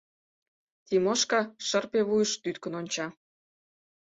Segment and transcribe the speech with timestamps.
[0.87, 3.07] Тимошка шырпе вуйыш тӱткын онча.